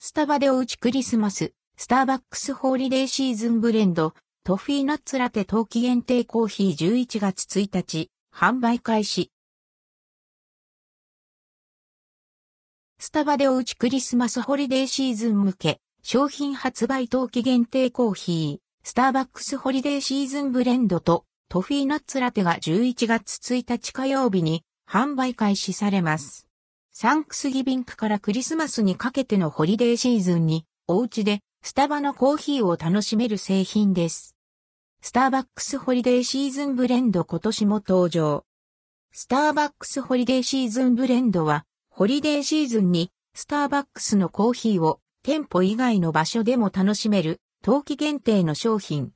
[0.00, 9.32] スタバでおうちクリスマス、スターバックスホリデーシーズンブレンド、トフィーナッツラテ冬季限定コーヒー11月1日、販売開始。
[13.00, 21.24] スタバでおうちクリスマスホリデーシーズン向け、商品発売冬季限定コーヒー、スターバックスホリデーシーズンブレンドと。
[21.48, 26.47] トフィーナッツラテが11月1日火曜日に販売開始されます。
[27.00, 34.34] サンクスギビンクからクリスマスにかけてのホリデーシーズンにお家でスタバのコーヒーを楽しめる製品です。
[35.00, 38.44] スターバックスホリデーシーズンブレンド今年も登場。
[39.12, 49.12] スターバックスホリデーシーズンブレンドはホリデーシーズンにスターバックスのコーヒーを店舗以外の場所でも楽しめる冬季限定の商品。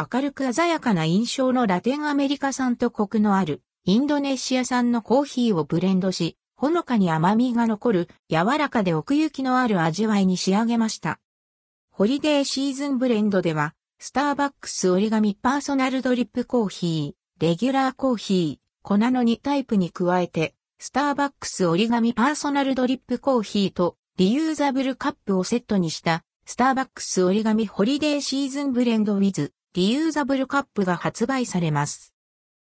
[0.00, 11.20] 明るく鮮やかな印象のラテンアメリカ産とコクのあるインドネシア産のコーヒーをブレンドし、ほのかに甘みが残る柔らかで奥行きのある味わいに仕上げました。
[11.90, 32.14] ホリデーシーズンブレンドでは、スターバックス オリガミパーソナルドリップコーヒー、レギュラーコーヒー、粉の2タイプに加えて、スターバックス オリガミパーソナルドリップコーヒーとリユーザブルカップをセットにしたスターバックス オリガミホリデーシーズンブレンドウィズリユーザブルカップが発売されます。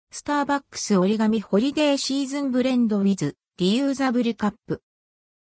[0.09, 4.83] スターバックス オリガミホリデーシーズンブレンドウィズリユーザブルカップ。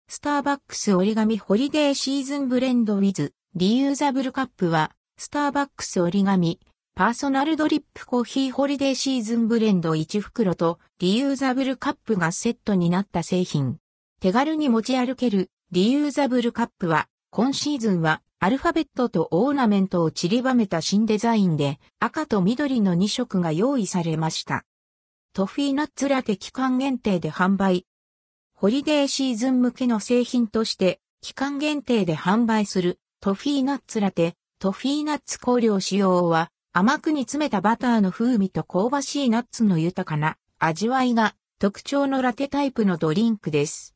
[0.08, 6.62] スターバックス オリガミホリデーシーズンブレンドウィズリユーザブルカップはスターバックス オリガミ
[6.96, 13.80] パーソナルドリップコーヒーホリデーシーズンブレンド1袋とリユーザブルカップがセットになった製品。
[14.22, 24.64] 手軽に持ち歩けるリユーザブルカップは今シーズンはアルファベットとオーナメントを散りばめた新デザインで赤と緑の2色が用意されました。
[25.34, 27.86] トフィーナッツラテ期間限定で販売。
[28.58, 43.94] ホリデーシーズン向けの製品として期間限定で販売するトフィーナッツラテ、トフィーナッツ香料使用は甘く煮詰めたバターの風味と香ばしいナッツの豊かな味わいが特徴のラテタイプのドリンクです。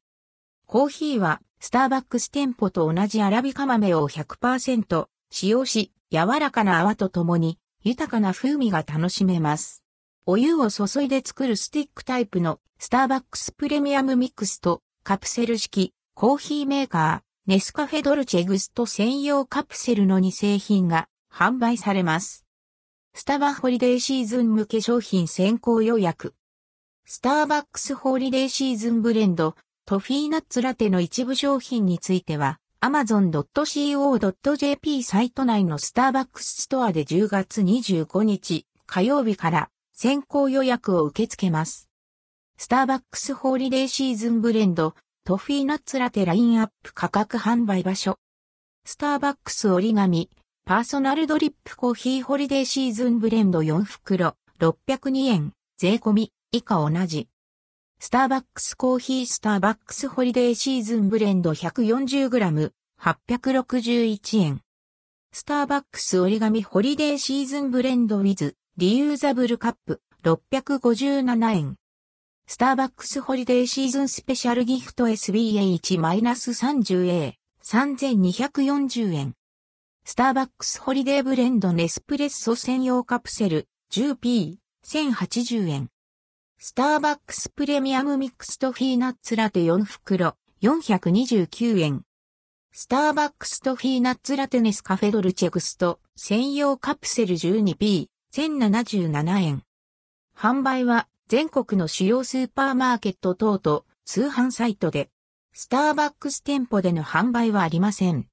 [0.65, 9.85] コーヒーはスターバックス店舗と同じアラビカ豆を100%使用し、柔らかな泡とともに豊かな風味が楽しめます。
[10.31, 22.45] お湯を注いで作るスティックタイプのスターバックスプレミアムミックスとカプセル式コーヒーメーカーネスカフェドルチェグスト専用カプセルの2製品が販売されます。
[23.15, 26.35] スタバホリデーシーズン向け商品先行予約。
[27.07, 29.55] スターバックスホリデーシーズンブレンド、
[29.87, 33.41] トフィーナッツラテの一部商品については、amazon.co.jp
[35.01, 41.89] サイト内のスターバックスストアで10月25日火曜日から先行予約を受け付けます。
[42.57, 44.95] スターバックスホリデーシーズンブレンド、
[45.25, 48.17] トフィーナッツラテラインアップ価格販売場所。
[48.85, 50.29] スターバックス折り紙、
[50.63, 57.27] パーソナルドリップコーヒーホリデーシーズンブレンド4袋、602円、税込み、以下同じ。
[57.99, 62.71] スターバックスコーヒースターバックスホリデーシーズンブレンド 140g、
[63.01, 64.61] 861円。
[65.33, 71.75] スターバックス折り紙ホリデーシーズンブレンドウィズ、リユーザブルカップ、657円。
[72.47, 79.33] スターバックスホリデーシーズンスペシャルギフト SBA1-30A、3240円。
[80.05, 84.55] スターバックスホリデーブレンドネスプレッソ専用カプセル 10P、
[84.87, 85.89] 1080円。
[86.57, 92.03] スターバックスプレミアムミックストフィーナッツラテ4袋、429円。
[92.71, 99.63] スターバックストフィーナッツラテネスカフェドルチェグスト専用カプセル 12P、1077円。
[100.37, 105.09] 販売は全国の主要スーパーマーケット等と通販サイトで、
[105.53, 108.27] スターバックス店舗での販売はありません。